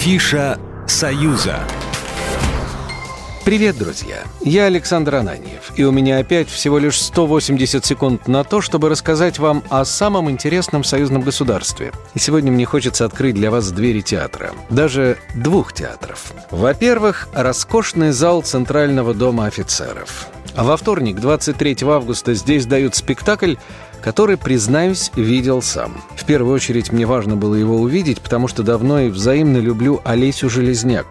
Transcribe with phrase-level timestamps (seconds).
[0.00, 1.58] Афиша «Союза».
[3.44, 4.24] Привет, друзья!
[4.40, 9.38] Я Александр Ананьев, и у меня опять всего лишь 180 секунд на то, чтобы рассказать
[9.38, 11.92] вам о самом интересном союзном государстве.
[12.14, 14.52] И сегодня мне хочется открыть для вас двери театра.
[14.70, 16.32] Даже двух театров.
[16.50, 20.30] Во-первых, роскошный зал Центрального дома офицеров.
[20.56, 23.54] А во вторник, 23 августа, здесь дают спектакль,
[24.02, 26.00] который, признаюсь, видел сам.
[26.16, 30.48] В первую очередь мне важно было его увидеть, потому что давно и взаимно люблю Олесю
[30.48, 31.06] Железняк.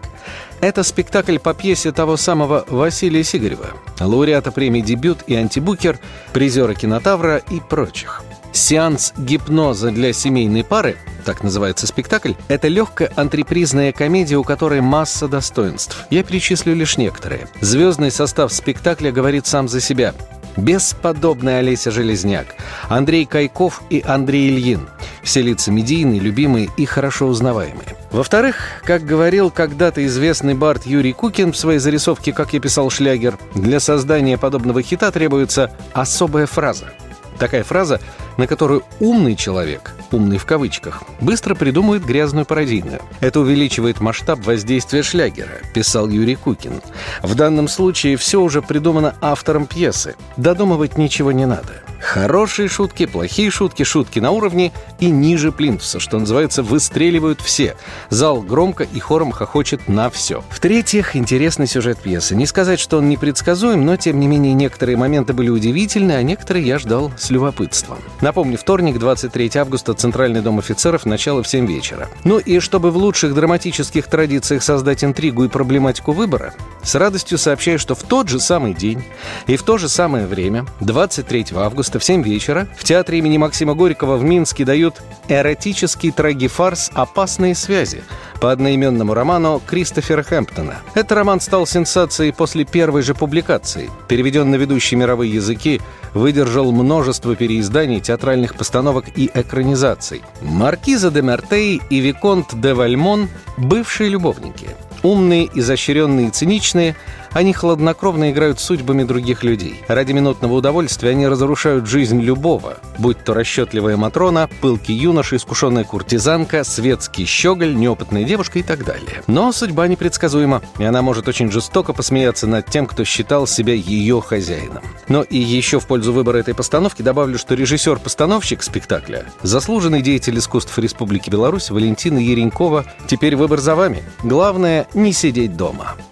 [0.60, 5.98] Это спектакль по пьесе того самого Василия Сигарева, лауреата премии «Дебют» и «Антибукер»,
[6.32, 8.22] призера «Кинотавра» и прочих.
[8.52, 15.28] Сеанс гипноза для семейной пары, так называется спектакль, это легкая антрепризная комедия, у которой масса
[15.28, 16.06] достоинств.
[16.10, 17.48] Я перечислю лишь некоторые.
[17.60, 20.14] Звездный состав спектакля говорит сам за себя.
[20.56, 22.56] Бесподобная Олеся Железняк,
[22.88, 24.88] Андрей Кайков и Андрей Ильин.
[25.22, 27.96] Все лица медийные, любимые и хорошо узнаваемые.
[28.10, 33.38] Во-вторых, как говорил когда-то известный бард Юрий Кукин в своей зарисовке «Как я писал шлягер»,
[33.54, 36.92] для создания подобного хита требуется особая фраза–
[37.40, 38.00] Такая фраза,
[38.36, 43.00] на которую умный человек, умный в кавычках, быстро придумает грязную пародийную.
[43.20, 46.80] Это увеличивает масштаб воздействия шлягера, писал Юрий Кукин.
[47.22, 50.16] В данном случае все уже придумано автором пьесы.
[50.36, 51.82] Додумывать ничего не надо.
[52.00, 57.76] Хорошие шутки, плохие шутки, шутки на уровне и ниже плинтуса, что называется, выстреливают все.
[58.08, 60.42] Зал громко и хором хохочет на все.
[60.50, 62.34] В-третьих, интересный сюжет пьесы.
[62.34, 66.66] Не сказать, что он непредсказуем, но, тем не менее, некоторые моменты были удивительны, а некоторые
[66.66, 67.98] я ждал с любопытством.
[68.22, 72.08] Напомню, вторник, 23 августа, Центральный дом офицеров, начало в 7 вечера.
[72.24, 77.78] Ну и чтобы в лучших драматических традициях создать интригу и проблематику выбора, с радостью сообщаю,
[77.78, 79.04] что в тот же самый день
[79.46, 83.74] и в то же самое время, 23 августа, в 7 вечера в театре имени Максима
[83.74, 84.96] Горького в Минске дают
[85.28, 88.02] эротический трагифарс «Опасные связи»
[88.40, 90.76] по одноименному роману Кристофера Хэмптона.
[90.94, 93.90] Этот роман стал сенсацией после первой же публикации.
[94.08, 95.80] Переведен на ведущие мировые языки,
[96.14, 100.22] выдержал множество переизданий, театральных постановок и экранизаций.
[100.40, 104.68] Маркиза де Мертей и Виконт де Вальмон– бывшие любовники.
[105.02, 106.96] Умные, изощренные и циничные–
[107.32, 109.82] они хладнокровно играют судьбами других людей.
[109.88, 116.64] Ради минутного удовольствия они разрушают жизнь любого, будь то расчетливая Матрона, пылкий юноша, искушенная куртизанка,
[116.64, 119.22] светский щеголь, неопытная девушка и так далее.
[119.26, 124.20] Но судьба непредсказуема, и она может очень жестоко посмеяться над тем, кто считал себя ее
[124.20, 124.82] хозяином.
[125.08, 130.78] Но и еще в пользу выбора этой постановки добавлю, что режиссер-постановщик спектакля, заслуженный деятель искусств
[130.78, 134.02] Республики Беларусь Валентина Еренькова, теперь выбор за вами.
[134.22, 135.94] Главное– не сидеть дома.